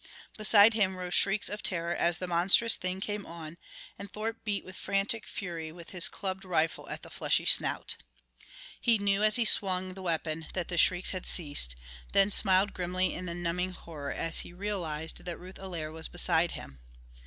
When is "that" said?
10.55-10.69, 15.23-15.37